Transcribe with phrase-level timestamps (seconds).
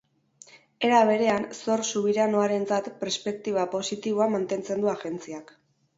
[0.87, 5.55] Era berean, zor subiranoarentzat perspektiba positiboa mantentzen du agentziak.